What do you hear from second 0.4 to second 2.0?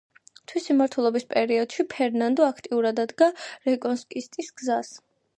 თვისი მმართველობის პერიოდში